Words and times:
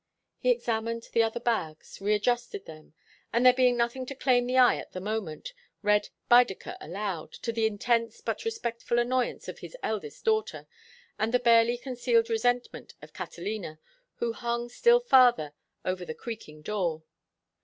He 0.39 0.49
examined 0.49 1.03
the 1.13 1.21
other 1.21 1.39
bags, 1.39 1.99
readjusted 2.01 2.65
them, 2.65 2.95
and 3.31 3.45
there 3.45 3.53
being 3.53 3.77
nothing 3.77 4.07
to 4.07 4.15
claim 4.15 4.47
the 4.47 4.57
eye 4.57 4.77
at 4.77 4.93
the 4.93 4.99
moment, 4.99 5.53
read 5.83 6.09
Baedeker 6.27 6.75
aloud, 6.81 7.31
to 7.33 7.51
the 7.51 7.67
intense 7.67 8.19
but 8.19 8.43
respectful 8.43 8.97
annoyance 8.97 9.47
of 9.47 9.59
his 9.59 9.77
eldest 9.83 10.25
daughter 10.25 10.65
and 11.19 11.31
the 11.31 11.37
barely 11.37 11.77
concealed 11.77 12.31
resentment 12.31 12.95
of 13.03 13.13
Catalina, 13.13 13.77
who 14.15 14.33
hung 14.33 14.69
still 14.69 15.01
farther 15.01 15.53
over 15.85 16.03
the 16.03 16.15
creaking 16.15 16.63
door. 16.63 17.03